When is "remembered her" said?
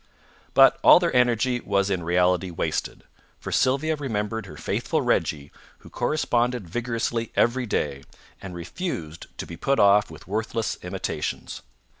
3.95-4.57